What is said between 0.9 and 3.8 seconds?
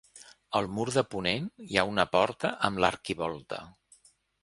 de ponent hi ha una porta amb l'arquivolta.